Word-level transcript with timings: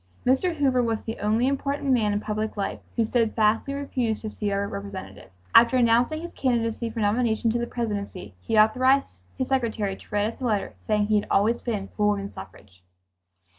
Mr. 0.25 0.55
Hoover 0.55 0.81
was 0.81 0.99
the 1.03 1.19
only. 1.19 1.47
important 1.47 1.91
man 1.91 2.11
in 2.11 2.19
public 2.19 2.57
life 2.57 2.79
who 2.95 3.05
steadfastly 3.05 3.75
refused 3.75 4.23
to 4.23 4.31
see 4.31 4.51
our 4.51 4.67
representatives. 4.67 5.45
After 5.53 5.77
announcing 5.77 6.23
his 6.23 6.33
candidacy 6.33 6.89
for 6.89 7.01
nomination 7.01 7.51
to 7.51 7.59
the 7.59 7.67
Presidency 7.67 8.33
he 8.41 8.57
authorized 8.57 9.05
his 9.37 9.49
secretary 9.49 9.95
to 9.95 10.07
write 10.09 10.33
us 10.33 10.41
a 10.41 10.45
letter 10.45 10.73
saying 10.87 11.05
he 11.05 11.19
had 11.19 11.27
always 11.29 11.61
been 11.61 11.87
for 11.89 12.07
woman 12.07 12.33
suffrage. 12.33 12.81